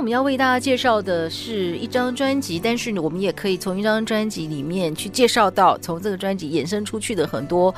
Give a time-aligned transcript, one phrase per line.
[0.00, 7.72] 我们要为大家介绍的是一张专辑，但是我们也可以从一张专辑里面去介绍到从这个专辑衍生出去的很多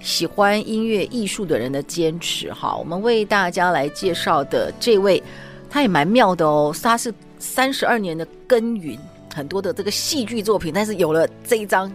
[0.00, 2.52] 喜欢音乐艺术的人的坚持。
[2.52, 5.22] 哈，我们为大家来介绍的这位，
[5.70, 8.98] 他也蛮妙的哦，他是三十二年的耕耘，
[9.32, 11.88] 很多的这个戏剧作品，但是有了这一张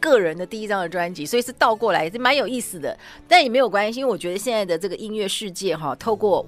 [0.00, 2.98] 个人的第一张的专辑，所以是倒过来也，是蛮有意思的。
[3.28, 6.44] 但也没有关系，因为我觉得现在的这个音乐世界哈，透过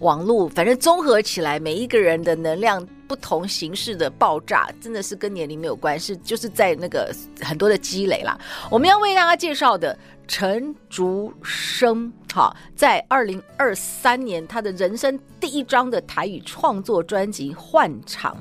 [0.00, 8.38] 网络，反正综合起来，每一个人的能量不同形式的爆炸，真的是跟年龄没有关系，就是在那个很多的积累啦。
[8.70, 9.96] 我们要为大家介绍的
[10.28, 18.36] 陈竹生，哈，在二零二三年他的人生第一张的台语创作专辑《换场》，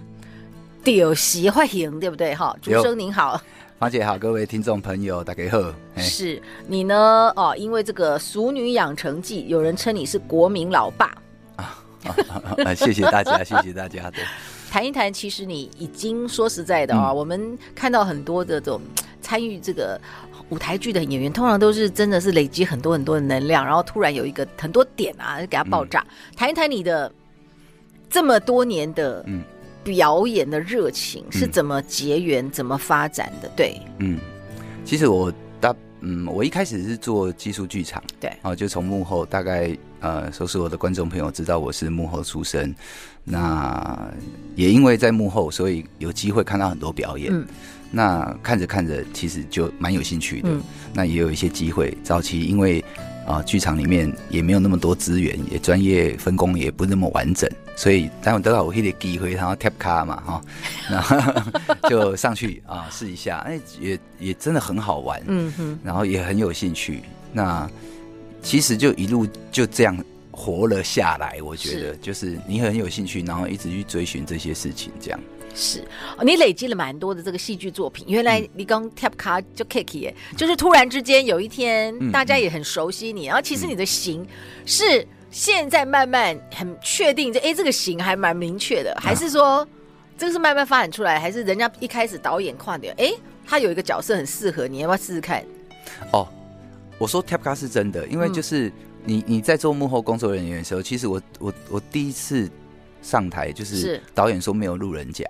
[0.83, 2.33] 屌席欢赢，对不对？
[2.35, 3.41] 哈，竹生您好，
[3.79, 5.73] 芳姐好，各位听众朋友大家好。
[5.95, 7.31] 是你呢？
[7.37, 11.15] 哦，因为这个《熟女养成记》，有人称你是国民老爸。
[11.55, 14.11] 啊，谢谢大家， 谢谢大家。
[14.11, 14.21] 对，
[14.69, 18.81] 谈一谈，其实你已经说实在的啊、我们看到很多的这种
[19.21, 19.97] 参与这个
[20.49, 26.05] 舞台剧的演员，通常都是真的是累积很多很多的能量，然后突然有一个很多点啊，给它爆炸。
[26.35, 27.09] 谈、嗯、一谈你的
[28.09, 29.25] 这么多年的
[29.89, 33.49] 表演的热情是怎么结缘、嗯、怎么发展的？
[33.55, 34.19] 对，嗯，
[34.85, 39.75] 其实我大嗯，我一开始是做技术剧场，对，然后就从幕后大概。
[40.01, 42.73] 呃，说是我的观众朋友知道我是幕后出身，
[43.25, 44.09] 那
[44.55, 47.33] 也因为在幕后，所以有机会看到很多表演。
[47.33, 47.45] 嗯、
[47.91, 50.47] 那看着看着，其实就蛮有兴趣的。
[50.49, 50.61] 嗯、
[50.93, 51.97] 那也有一些机会。
[52.01, 52.81] 早期因为
[53.27, 60.41] 啊，剧、呃、场里面也没有那么多资源，也专业分工也不那么完整，所以待会得到我一点机会，然后 tap 卡嘛，哈，
[60.91, 61.17] 然后
[61.87, 65.21] 就上去啊试一下，哎，也也真的很好玩。
[65.27, 67.01] 嗯哼，然后也很有兴趣。
[67.31, 67.69] 那。
[68.41, 69.97] 其实就一路就这样
[70.31, 75.19] 活了下来，我觉得就是你很有兴趣，然后一直去追寻这些事情，这样
[75.53, 75.83] 是。
[76.23, 84.25] 你累积了蛮多的这个戏剧作品，原来你刚 tap 卡就 kick 耶就是突然之间有一天大家也很熟悉你，然后其实你的型
[84.65, 89.67] 是现在慢慢很确定，这哎这个型还蛮明确的，还是说
[90.17, 93.13] 这个是慢慢发展出来，还是人家一开始导演看的，哎
[93.45, 95.43] 他有一个角色很适合你，要不要试试看？
[96.11, 96.27] 哦。
[96.97, 98.69] 我说 tap 卡是真的，因为就是
[99.05, 102.51] 你你在做幕后工作人员的时候，其实我我我第一次
[103.01, 105.25] 上台就是导演说没有路人甲，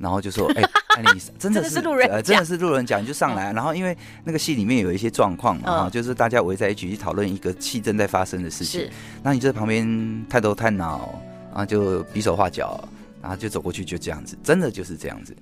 [0.00, 0.62] 然后就说哎，
[1.00, 3.52] 那 你真的是路人，真的是路人甲，你就上来。
[3.52, 8.88] 然后因为那个戏里面有一些状况嘛，哈，就是大家围在一起去讨论一个戏正在发生的事情，
[9.22, 11.14] 那你就在旁边探头探脑，
[11.50, 12.82] 然后就比手画脚。
[13.22, 15.36] 然后就走过去，就这样子，真的就是这样子，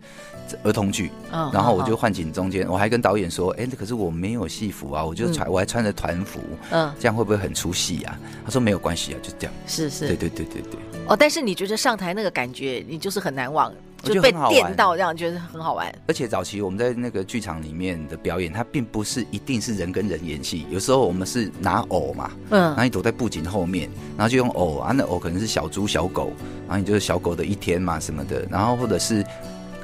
[0.64, 1.12] 儿童剧。
[1.30, 10.80] 嗯，然后我就换景中间，我还跟导演说：“哎，可是我没有戏服啊，我就穿，我还穿着团服，嗯，这样会不会很出戏啊？”他说：“没有关系啊，就这样。”是是，对对对对对。
[11.06, 13.72] 哦，但是你觉得上台那个感觉，你就是很难忘。
[14.02, 15.92] 就被电到，这样觉得很好玩。
[16.06, 26.32] 而且早期我们在那个剧场里面的表演，它并不是一定是人跟人演戏，有时候我们是拿偶嘛，嗯，然后你躲在布景后面，然后就用偶啊，那偶可能是小猪、小狗，
[26.66, 29.24] 然后你就是小狗的一天嘛什么的，然后或者是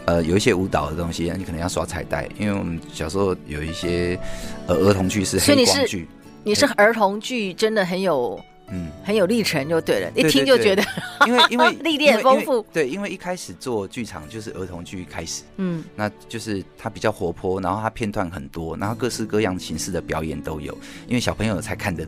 [0.07, 4.19] 呃有一些舞蹈的东西，你可能要耍彩带，因为我们小时候有一些
[4.67, 6.09] 呃儿童剧是黑光剧，
[6.45, 8.41] 你是儿童剧真的很有。
[8.71, 10.83] 嗯，很有历程就对了，一听就觉得，
[11.27, 12.65] 因为 因为历练很丰富。
[12.73, 20.77] 对，因为一开始做剧场就是儿童剧开始，嗯，那就是它比较活泼，然后它片段很多，然后各式各样形式的表演都有，
[21.07, 22.07] 因为小朋友才看得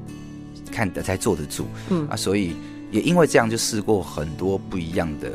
[0.72, 2.56] 看得才坐得住，嗯啊，所以
[2.90, 5.30] 也因为这样就试过很多不一样的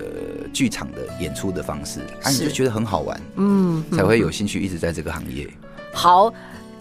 [0.51, 5.47] 剧场的演出的方式，啊，你就觉得很好玩，嗯，才会有兴趣一直在这个行业。
[5.93, 6.33] 好，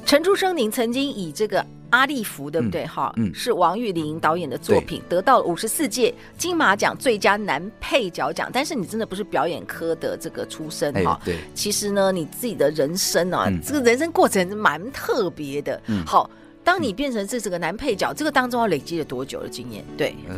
[0.06, 1.64] 陈竹生，您曾经以这个。
[1.90, 2.87] 阿利福对不对？
[2.87, 8.48] 哈、嗯，是王玉玲导演的作品，得到了五十四届金马奖最佳男配角奖。
[8.52, 11.25] 但是你真的不是表演科的这个出身哈、哎。
[11.26, 15.81] 对，其实呢，你自己的人生啊，嗯、这个人生过程蛮特别的。
[15.87, 16.31] 嗯，好，
[16.62, 19.84] 当你变成这这个男配角，这个当中要累积了多久的经验？
[19.96, 20.37] 对，呃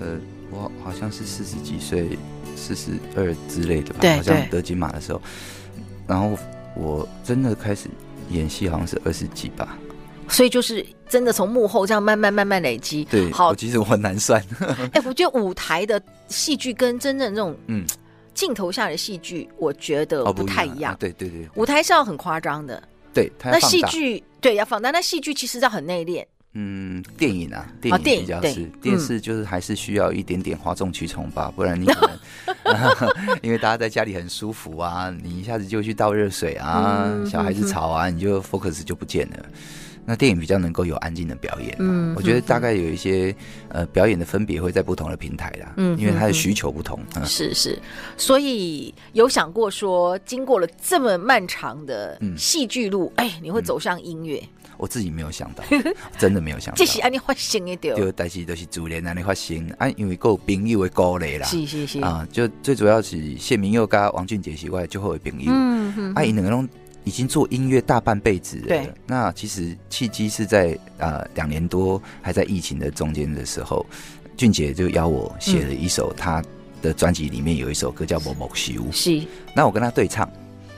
[0.00, 0.18] 呃，
[0.50, 2.18] 我好像是四十几岁，
[2.56, 4.00] 四十二之类的吧。
[4.00, 5.22] 对，好像得金马的时候，
[6.06, 6.36] 然后
[6.74, 7.88] 我真的开始
[8.30, 9.78] 演戏，好像是二十几吧。
[10.28, 13.04] 所以就是真的从幕后这样慢慢慢慢累积。
[13.04, 14.42] 对，好，其实我很难算。
[14.92, 17.84] 哎、欸，我觉得舞台的戏剧跟真正这种嗯
[18.34, 20.92] 镜头下的戏剧，我觉得不太一样。
[20.92, 22.82] 哦啊、对对对，舞台是要很夸张的。
[23.14, 26.24] 对，那戏剧对要放大，那戏剧其实要很内敛。
[26.58, 32.10] 嗯，电影啊，电影比较是，哦、电视就是还是需要一点点哗众取宠吧，嗯、 不然你可
[32.64, 33.12] 能，
[33.42, 39.46] 因为大家在家里很舒服啊，你一下子就去倒热水啊，嗯、小孩子吵啊，嗯、你就 focus 就不见了。
[40.06, 43.34] 那电影比较能够有安静的表演，嗯，我觉得大概有一些
[43.68, 47.76] 呃表演的分别会在不同的平台啦，嗯，因为它的需求不同，嗯、是是，
[48.16, 54.40] 所以有想过说，经过了这么漫长的戏剧路，哎、嗯，你会走向音乐？
[54.78, 55.64] 我自己没有想到，
[56.18, 56.76] 真的没有想到。
[56.78, 66.68] 这是安尼发生的对，就但是都是自然安尼发生，啊，因为够朋友的鼓励啦，是是是，啊，就最主要是谢明佑跟王俊杰是我最好的朋友，嗯嗯，啊，因两个拢。
[67.06, 68.66] 已经做音乐大半辈子了。
[68.66, 73.86] 对，那其实契机是在呃两年多还在疫情的中间的时候，
[74.36, 76.42] 俊杰就邀我写了一首他
[76.82, 78.72] 的专辑，里面有一首歌叫《某某修》。
[78.92, 79.24] 是，
[79.54, 80.28] 那我跟他对唱，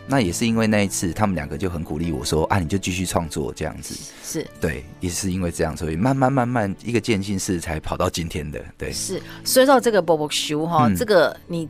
[0.07, 8.63] 那也是因为那一次，他们两个就很鼓励我说：“啊，你就继续创作这样子。”是，对，也是因为这样，所以慢慢慢慢一个渐进式才跑到今天的。
[8.77, 9.19] 对，是。
[9.47, 11.67] 说到这个《默默修》哈，这个你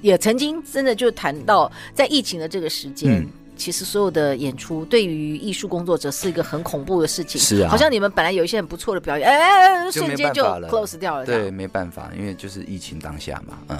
[0.00, 3.20] 也曾经真的就谈到在疫情的这个时间。
[3.20, 3.28] 嗯
[3.62, 13.78] 其实所有的演出对于艺术工作者是一个很恐怖的事情，是啊，好像你们本来有一些很不错的表演，哎，瞬间就 close 掉了，对，没办法，因为就是疫情当下嘛，嗯。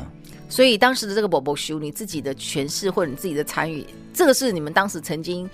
[0.49, 3.85] 所以当时的这个宝宝修，你自己的诠释或者你自己的参与，
[4.15, 5.51] 这个是你们当时曾经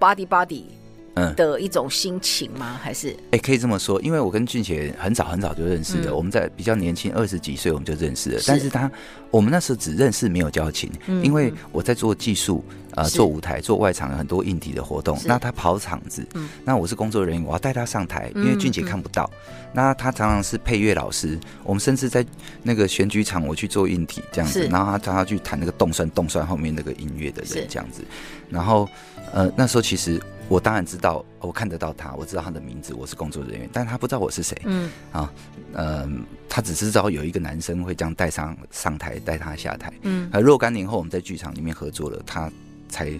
[0.00, 0.64] body body。
[1.14, 1.34] 嗯。
[1.34, 2.78] 的一种心情吗？
[2.82, 3.10] 还是？
[3.10, 8.46] 哎、欸，可以这么说，因为我跟俊杰很早很早就认识的，嗯、我们在比较年轻二十几岁我们就认识了，是。
[8.48, 8.90] 但是他
[9.30, 22.24] 我们那时候只认识没有交情，嗯、因为我在做技术，呃，做舞台做外场很多硬体的活动，那他跑场子，嗯、那我是工作人员，我要带他上台，因为俊杰看不到，嗯、那他常常是配乐老师，我们甚至在
[22.62, 28.02] 那个选举场我去做硬体这样子，然后他他要去弹那个动算动算后面那个音乐的人这样子，
[28.48, 28.88] 然后
[29.32, 30.20] 呃那时候其实。
[30.48, 34.56] 我当然知道，我看得到他，我知道他的名字，我是工作人员，但他不知道我是谁。
[34.64, 35.32] 嗯，啊，
[35.72, 36.08] 呃，
[36.48, 39.92] 他只是知道有一个男生会这样带上上台，带他下台。
[40.02, 42.50] 嗯，而若干年后我们在剧场里面合作了，他
[42.88, 43.10] 才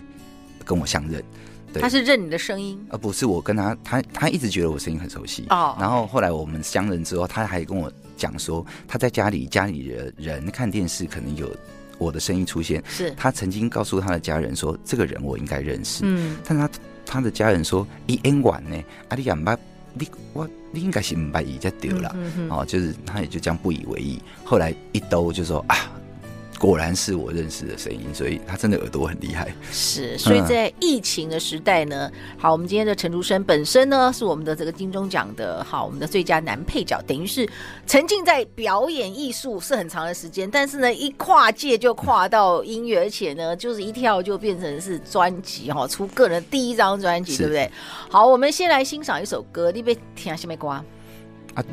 [0.65, 1.25] 跟我相认。
[1.73, 5.47] 对，他是认你的声音，而不是我跟他，他他一直觉得我声音很熟悉。
[5.49, 11.51] 哦，然后后来我们相认之后，他还跟我讲说，他在家里家里的人看电视可能有
[11.97, 12.85] 我的声音出现。
[12.87, 16.03] 是，他曾经告诉他的家人说，这个人我应该认识。
[16.05, 16.69] 嗯，但他。
[17.15, 18.77] 他的家人说：“伊演完呢，
[19.09, 19.57] 啊，你也唔捌，
[19.93, 24.21] 你我你应该是唔捌伊才对啦，嗯嗯嗯哦，就是他也就这样不以为意。
[24.43, 25.77] 后来一兜就说啊。”
[26.65, 29.55] 果然是我认识的声音，所以他真的耳朵很厉害。
[29.71, 37.47] 是，所以在疫情的时代呢，嗯、好，我们今天的陈竹生本身呢是我们的这个金钟奖的好，我们的最佳男配角，等于是
[37.87, 47.71] 沉浸在表演艺术是很长的时间，但是呢，一跨界就跨到音乐，嗯、而且呢，就是一跳就变成是专辑哈，出个人第一张专辑，是对不对？
[48.09, 50.83] 好，我们先来欣赏一首歌，你别听什么歌啊？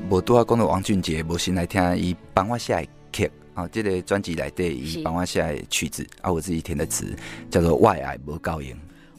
[0.09, 3.31] 我都要讲到王俊杰，我先来听伊帮我写的曲。
[3.53, 7.13] 啊，这个专辑来对，帮我写曲子，是啊，我自己填的词
[7.50, 8.71] 叫做《外爱无够用》。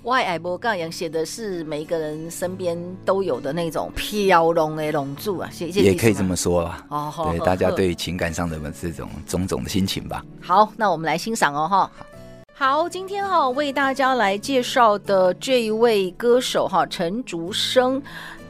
[0.02, 5.80] 我爱无够用写的是每一个人身边都有的那种飘龙的龙柱啊，谢谢。
[5.80, 6.86] 也可以这么说啊。
[6.88, 10.24] 哦，对，大家对情感上的这种种种的心情吧。
[10.40, 11.90] 好，那我们来欣赏哦，哈。
[12.54, 18.02] 好，今天哈为大家来介绍的这一位歌手哈陈竹生，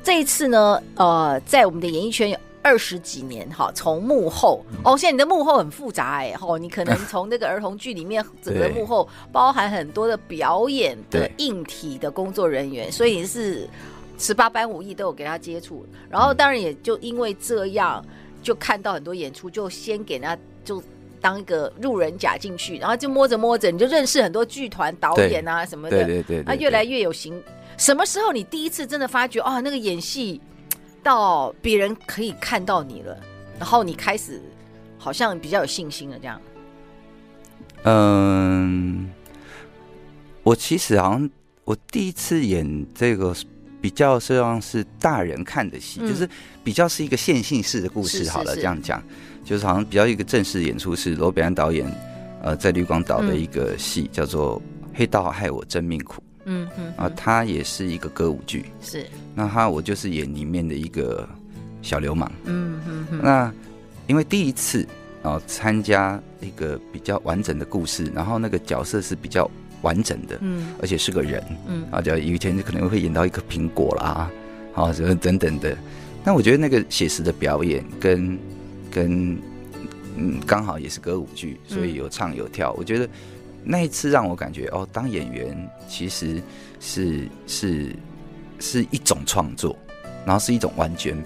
[0.02, 2.38] 这一次呢，呃，在我们的演艺圈有。
[2.62, 13.68] 二十几年哈，从幕后哦，现在你的幕后很复杂哎， 吼，你可能从那个儿童剧里面整个 幕后包含很多的表演的硬体的工作人员，所以是
[14.16, 15.84] 十八般武艺都有给他接触。
[16.08, 18.04] 然后当然也就因为这样，
[18.42, 20.80] 就看到很多演出，就先给他就
[21.20, 27.42] 当一个路人甲进去，然后就摸着摸着，你就认识很多剧团导演啊什么的，对对对，他越来越有型。
[27.76, 30.40] 什么时候你第一次真的发觉啊，那个演戏？
[31.02, 33.18] 到别人可以看到你了，
[33.58, 34.40] 然后你开始
[34.98, 36.40] 好像比较有信心了，这样。
[37.84, 39.10] 嗯，
[40.42, 41.30] 我其实好像
[41.64, 43.34] 我第一次演这个
[43.80, 46.28] 比较像是大人看的戏，嗯、就是
[46.62, 48.28] 比较是一个线性式的故事。
[48.30, 49.02] 好了，这样讲，
[49.44, 51.84] 就是好像比较一个正式演出是罗北安导演
[52.40, 54.60] 呃在绿光岛的一个戏，嗯、叫做
[54.94, 56.21] 《黑道害我真命苦》。
[56.44, 59.06] 嗯嗯啊，他也是一个歌舞剧，是。
[59.34, 61.28] 那他我就是演里面的一个
[61.82, 63.20] 小流氓，嗯嗯嗯。
[63.22, 63.52] 那
[64.06, 64.86] 因为第一次
[65.22, 69.50] 啊参加一个比较完整的故事，然后那个角色是比较
[69.82, 74.30] 完整的，嗯，而且是个人，嗯，啊，叫以前可能会演到一颗苹果啦，
[74.74, 75.76] 啊，什么等等的。
[76.24, 78.38] 那我觉得那个写实的表演跟
[78.90, 79.36] 跟
[80.14, 82.70] 嗯，刚好也是歌舞剧，所以有唱有跳。
[82.72, 83.08] 嗯、我觉得
[83.64, 86.42] 那一次让我感觉哦，当演员其实
[86.80, 87.94] 是是
[88.58, 89.76] 是一种创作，
[90.24, 91.16] 然后是一种完全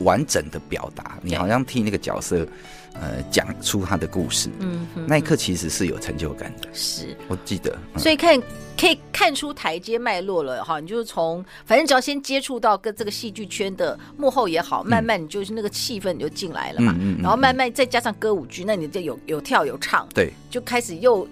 [0.00, 1.18] 完整的表达。
[1.22, 2.46] 你好像替那个角色
[2.94, 6.68] 呃讲出他的故事，嗯，那一刻其实是有成就感的。
[6.72, 8.40] 是，我记得，嗯、所以看。
[8.80, 21.26] 可以看出台阶脉络了哈，你就是从反正只要先接触到跟这个戏剧圈的幕后也好，慢慢你就是那个气氛你就进来了嘛，嗯、然后慢慢再加上歌舞剧，那你就有有跳有唱，对，就开始又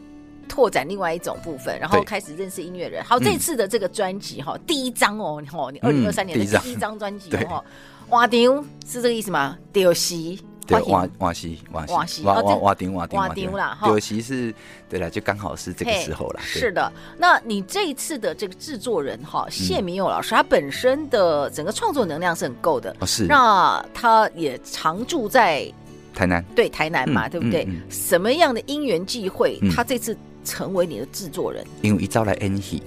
[0.48, 3.04] 拓展另外一种部分，然后开始认识音乐人。
[3.04, 6.96] 好，这次的这个专辑哈，第一张哦，你你二零二三年的第一张。
[6.98, 7.62] 专辑哦，
[8.08, 9.58] 哇丢是这个意思吗？
[9.72, 10.40] 丢西。
[10.66, 12.22] 对，瓦瓦西瓦西。
[12.22, 14.52] 瓦瓦瓦丁瓦丁瓦丁啦，哈，有其是，
[14.88, 16.40] 对了，就刚好是这个时候了。
[16.40, 23.26] 是的，那你这一次的这个制作人哈，谢铭祐老师，他本身的整个创作能量是很够的，是。
[23.26, 25.70] 那他也常住在
[26.14, 27.68] 台南，对台南嘛，对不对？
[27.88, 31.66] 什么样的因缘际会，他这次成为你的制作人？
[31.82, 32.80] 因为一招来演戏。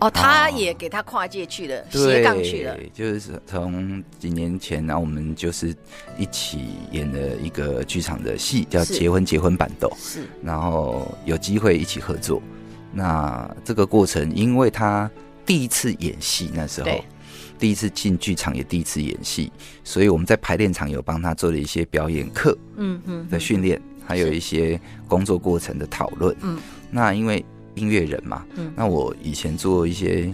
[0.00, 2.74] 哦，他也给他跨界去了，斜杠去了。
[2.94, 5.74] 就是从几年前，然后我们就是
[6.16, 10.22] 一起演了一个剧场的戏，叫《结婚结婚板斗》，是。
[10.42, 12.40] 然后有机会一起合作。
[12.92, 15.10] 那这个过程，因为他
[15.44, 16.90] 第一次演戏，那时候
[17.58, 19.52] 第一次进剧场，也第一次演戏，
[19.84, 26.34] 所以我们在排练场有帮他做了一些表演课，嗯嗯的训练，还有一些工作过程的讨论。
[26.40, 26.58] 嗯，
[26.90, 27.44] 那因为。
[27.76, 30.28] 音乐人嘛，嗯，那我以前做一些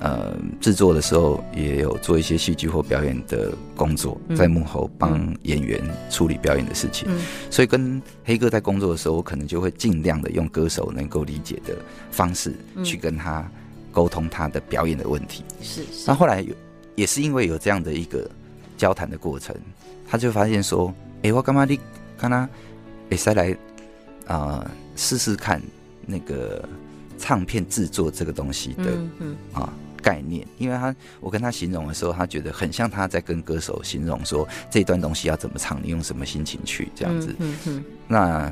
[0.00, 11.76] 呃制作的时候，也有做一些戏剧或表演的工作，在幕后帮演员处理表演的事情，嗯，所以跟黑哥在工作的时候，我可能就会尽量的用歌手能够理解的
[12.10, 12.52] 方式
[12.84, 13.48] 去跟他
[13.92, 15.82] 沟通他的表演的问题，是。
[16.08, 16.52] 那后来有
[16.96, 18.28] 也是因为有这样的一个
[18.76, 19.54] 交谈的过程，
[20.08, 21.78] 他就发现说，哎，我干嘛你
[22.18, 22.48] 看他，
[23.10, 23.56] 哎，再来
[24.26, 25.62] 啊试试看。
[26.06, 26.66] 那个
[27.18, 28.98] 唱片制作这个东西的
[29.52, 37.34] 啊概念，因为他我跟他形容的时候，他觉得很像他在跟歌手形容说，这段东西要怎么唱，你用什么心情去这样子。
[38.08, 38.50] 那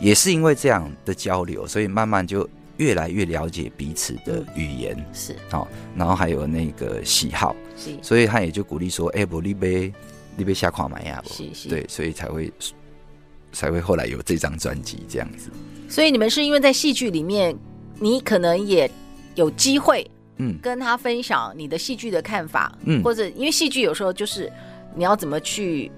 [0.00, 4.96] 也是因为这样的交流，所以慢慢就越来越了解彼此的语言。
[5.12, 5.36] 是。
[5.50, 7.54] 好，然后还有那个喜好，
[8.00, 9.92] 所以他也就鼓励说，哎，不，你别
[10.36, 11.22] 你别瞎看买呀，
[11.68, 12.50] 对，所以才会
[13.52, 15.50] 才会后来有这张专辑这样子。
[15.88, 17.56] 所以你们是因为在戏剧里面，
[17.98, 18.90] 你可能也
[19.34, 24.50] 有机会，嗯，跟他分享你的戏剧的看法，嗯，或者因为戏剧有时候就是
[24.94, 25.90] 你要怎么去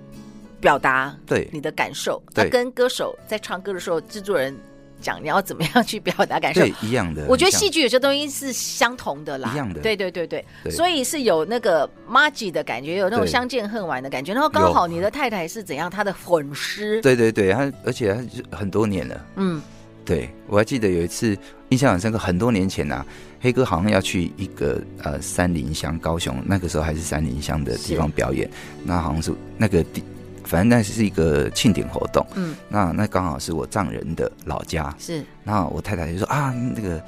[0.61, 1.49] 表达对。
[1.53, 4.57] 你的感受，对，跟歌手在唱歌的时候，制作人
[5.03, 7.27] 讲你要怎么样去表达感受，对，一样的。
[7.29, 14.33] 我觉得戏剧有些东西是相同的啦，一样的，对对对对，所以是有那个麻吉的感觉，有那种相见恨晚的感觉。
[14.33, 18.15] 然后刚好你的太太是怎样，她的粉丝，对对对，她而且
[18.51, 19.61] 她很多年了，嗯。
[20.05, 23.07] 对，我还记得有一次印象很深刻，很多年前呐、啊，
[23.41, 28.51] 黑哥好像要去一个呃三林乡高雄，那个时候还是三林乡的地方表演，
[28.83, 30.03] 那好像是那个地，
[30.45, 37.03] 反正那是一个庆典活动，嗯，那那刚好是我丈人的老家，是，那我太太就说啊，那个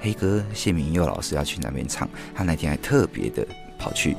[0.00, 3.46] 黑哥谢明佑老师要去那边唱，他那天还特别的
[3.78, 4.16] 跑去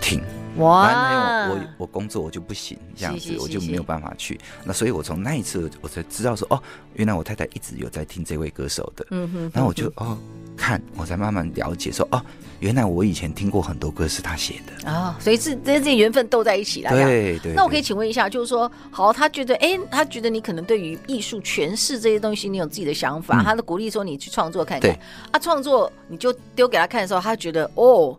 [0.00, 0.22] 听。
[0.56, 1.48] 哇！
[1.48, 4.38] 我我工作我就不行，这样子我就没有办法去。
[4.64, 6.60] 那所以，我从那一次我才知道说，哦，
[6.94, 9.06] 原来我太太一直有在听这位歌手的。
[9.10, 9.50] 嗯哼。
[9.54, 10.18] 然后我就哦
[10.56, 12.20] 看，我才慢慢了解说，哦，
[12.58, 15.16] 原来我以前听过很多歌是他写的啊。
[15.20, 16.90] 所以是这这些缘分都在一起了。
[16.90, 17.54] 对对。
[17.54, 24.90] 那我可以请问一下，就是说，好，他觉得，哎，他觉得你可能对于艺术诠释这些东西，你有自己的想法，他的鼓励说你去创作看看。
[24.90, 24.98] 对。
[25.30, 28.18] 啊，创作你就丢给他看的时候，他觉得哦，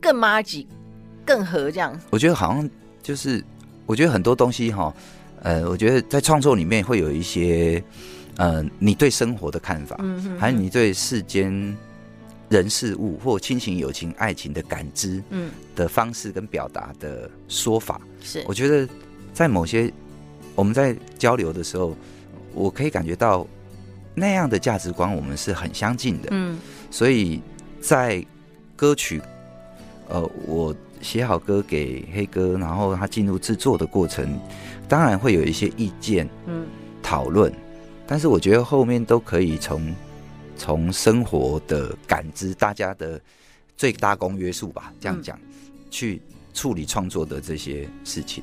[0.00, 0.66] 更麻吉。
[1.28, 2.70] 更合这样，我觉得好像
[3.02, 3.44] 就是，
[3.84, 4.94] 我觉得很多东西哈，
[5.42, 7.84] 呃，我觉得在创作里面会有一些，
[8.38, 11.76] 呃，你对生活的看法，嗯哼，还有你对世间
[12.48, 18.88] 人事物或亲情、友情、爱情的感知，嗯，的方式跟表达的说法，是，我觉得
[19.34, 19.92] 在某些
[20.54, 21.94] 我们在交流的时候，
[22.54, 23.46] 我可以感觉到
[24.14, 26.58] 那样的价值观我们是很相近的，嗯，
[26.90, 27.42] 所以
[27.82, 28.24] 在
[28.74, 29.20] 歌曲，
[30.08, 30.74] 呃，我。
[31.00, 34.38] 写好歌给黑哥，然后他进入制作的过程，
[34.88, 36.66] 当然会有一些意见，嗯，
[37.02, 37.52] 讨论，
[38.06, 39.94] 但是我觉得后面都可以从
[40.56, 43.20] 从生活的感知，大家的
[43.76, 46.20] 最大公约数吧，这样讲，嗯，去
[46.52, 48.42] 处理创作的这些事情。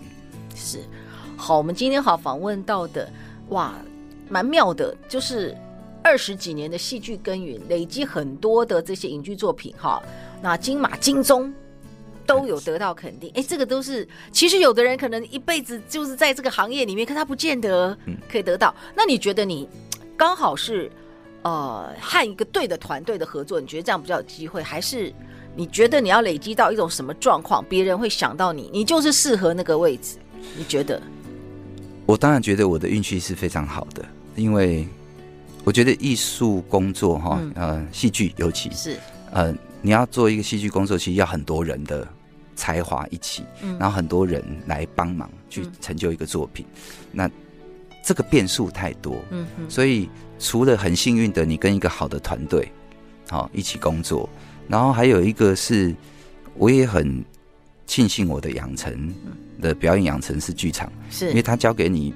[0.55, 0.79] 是，
[1.35, 3.09] 好，我们今天好访问到的，
[3.49, 3.75] 哇，
[4.29, 5.55] 蛮妙的，就是
[6.01, 10.01] 二十几年的戏剧耕耘，累积很多的这些影剧作品哈，
[10.41, 11.53] 那金马、金钟
[12.25, 13.31] 都有得到肯定。
[13.35, 17.97] 哎，这个都是其实有的人可能一辈子就是在这个行业里面，可他不见得
[18.29, 18.73] 可以得到。
[18.85, 19.67] 嗯、那你觉得你
[20.17, 20.91] 刚好是
[21.43, 25.13] 呃和一个对的团队的合作，你觉得这样比较有机会，还是
[25.55, 30.17] 你觉得你要累积到一种什么状况，别人会想到你，你就是适合那个位置？
[30.57, 31.01] 你觉得？
[32.05, 34.05] 我当然觉得我的运气是非常好的，
[34.35, 34.87] 因为
[35.63, 38.95] 我觉得艺术工作哈，嗯、呃，戏剧尤其是
[39.31, 42.07] 呃，你要做一个戏剧工作，其实要很多人的
[42.55, 47.31] 才华一起，嗯、然后很多人来帮忙去成就一个作品，嗯、那
[48.03, 49.17] 这个变数太多，
[49.69, 52.71] 所以除了很幸运的你跟一个好的团队
[53.29, 54.29] 好一起工作，
[54.67, 55.95] 然后还有一个是，
[56.55, 57.23] 我也很
[57.85, 58.93] 庆幸我的养成。
[58.93, 59.33] 嗯。
[59.61, 61.29] 的表演养成是剧场，是。
[61.29, 62.13] 因为他教给你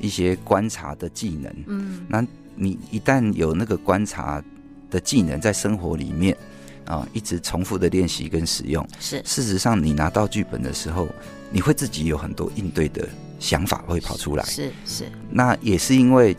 [0.00, 1.54] 一些观察的技能。
[1.66, 4.42] 嗯，那你一旦有那个观察
[4.90, 6.36] 的技能在生活里面
[6.84, 11.08] 啊，一直重复的练习跟使用，是事实上你拿到剧本的时候，
[11.50, 14.44] 你会自己有很多应对的想法会跑出来。
[14.44, 16.36] 是是，是那也是因为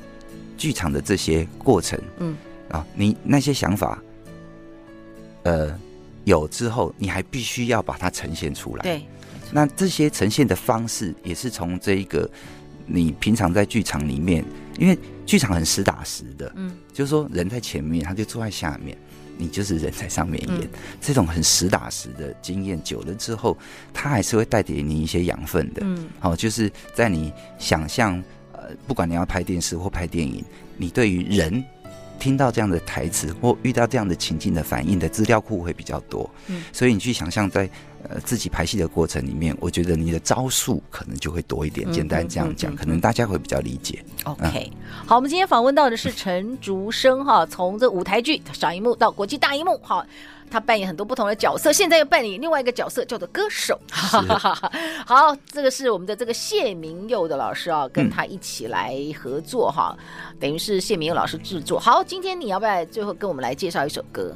[0.58, 2.36] 剧场的这些过程，嗯
[2.70, 4.02] 啊，你那些想法，
[5.44, 5.80] 呃，
[6.26, 8.84] 有之后，你还必须要把它呈现出来。
[8.84, 9.04] 对。
[9.52, 12.30] 那这些呈现的方式也是从这一个
[12.90, 14.44] 你平常在剧场里面，
[14.78, 18.98] 因为剧场很实打实的，嗯，就是说人在前面，他就坐在下面，
[19.38, 20.70] 你就是人在上面演，嗯、
[21.00, 23.58] 这种很实打实的经验久了之后，
[23.94, 28.22] 他还是会带给你一些养分的，嗯，好，就是在你想象，
[28.54, 30.44] 呃，不管你要拍电视或拍电影，
[30.78, 31.64] 你对于人。
[32.20, 37.70] 听到这样的台词或遇到这样的情境的反应的资料库会比较多，嗯，所以你去想象在
[38.08, 41.92] 呃自己排戏的过程里面，我觉得你的招数可能就会多一点。
[41.92, 44.04] 简单这样讲，可能大家会比较理解。
[44.24, 44.72] OK，
[45.06, 50.06] 好，我们今天访问到的是陈竹生哈，从这舞台剧小荧幕到国际大荧幕，哈。
[50.52, 53.80] 他扮演很多不同的角色，现在又扮演另外一个角色，叫做歌手。
[55.06, 61.80] 好，这个是我们的这个谢明佑的老师啊，跟他一起来合作哈，嗯、等于是谢明佑老师制作。
[61.80, 64.36] 好，今天你要不要最后跟我们来介绍一首歌？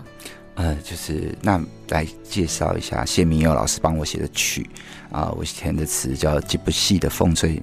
[0.55, 4.69] 呃，就是那来介绍一下谢明佑老师帮我写的曲
[5.11, 7.55] 啊、呃，我填的词叫《这部戏的风吹》。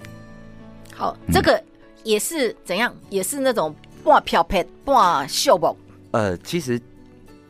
[0.94, 1.62] 好，这个
[2.02, 2.94] 也是怎样？
[3.08, 5.74] 也是那种半飘撇半秀蹦。
[6.12, 6.80] 呃，其实。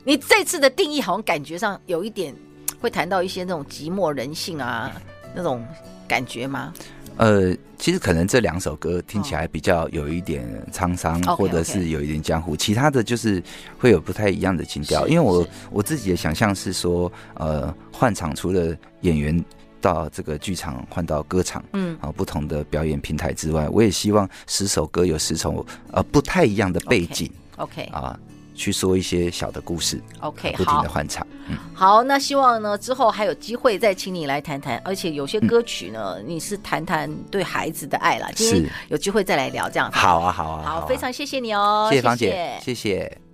[0.02, 2.34] 你这次的定义好像感觉上有一点
[2.80, 4.90] 会谈到一些那种寂寞人性啊，
[5.34, 5.62] 那种
[6.08, 6.72] 感觉吗？
[7.20, 13.42] 呃，其实可能这两首歌听起来比较有一点沧桑，或者是有一点江湖，其他的就是
[13.78, 15.06] 会有不太一样的情调。
[15.06, 19.38] 因为我我自己的想象是说，呃，换场除了演员
[19.82, 28.18] 到这个剧场换到歌场，嗯，啊，不同的表演平台之外，我也希望十首歌有十首呃不太一样的背景，OK 啊。
[28.60, 42.74] 去说一些小的故事，OK，不停的换场，嗯，好，那希望呢之后还有机会再请你来谈谈，而且有些歌曲呢，嗯、你是谈谈对孩子的爱啦，今天有机会再来聊这样，好啊，好啊，好，非常谢谢你哦，谢谢芳姐，谢谢。
[42.74, 43.29] 谢谢